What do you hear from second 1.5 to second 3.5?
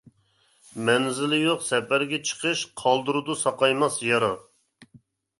سەپەرگە چىقىش، قالدۇرىدۇ